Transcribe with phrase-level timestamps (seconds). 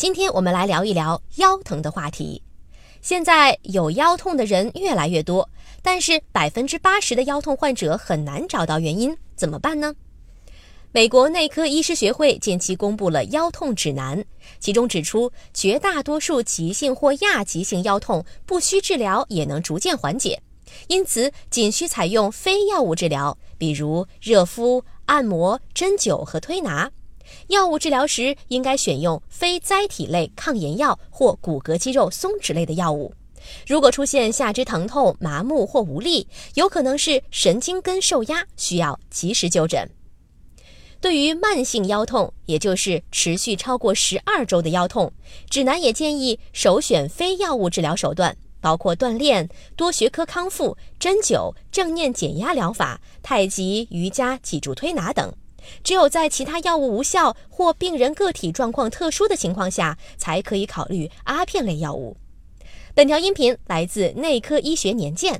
[0.00, 2.42] 今天我们来聊一聊腰疼的话题。
[3.02, 5.50] 现在有腰痛的人越来越多，
[5.82, 9.94] 但是百分之八十的腰痛患者很难找到原因，怎么办呢？
[10.90, 14.24] 美国内科医师学会近期公布了腰痛指南，
[14.58, 20.40] 其中指出，绝大多数急性或亚急性腰痛不需治疗也能逐渐缓解，
[20.88, 26.90] 因此仅需采用非药物治疗，比如热敷、按摩、针灸和推拿。
[27.48, 33.12] 药物治疗时，应该选用非甾体类抗炎药或骨骼肌肉松弛类的药物。
[33.66, 39.90] 如果出现下肢疼痛、麻木或无力，有可能是神经根受压，需要及时就诊。
[41.00, 45.10] 对于慢性腰痛，也就是持续超过十二周的腰痛，
[45.48, 55.32] 指南也建议首选非药物治疗手段，包括锻炼、多学科康复、针灸、正念减压疗法、太极、瑜伽、脊柱推拿等。
[55.82, 62.16] 只有在其他药物无效或病人个体状况特殊的情况下，才可以考虑阿片类药物。
[62.94, 65.34] 本条音频来自《内科医学年鉴》，